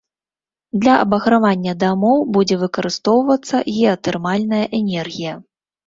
[0.83, 5.33] Для абагравання дамоў будзе выкарыстоўвацца геатэрмальная энергія.